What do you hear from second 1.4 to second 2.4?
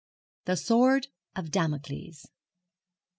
DAMOCLES.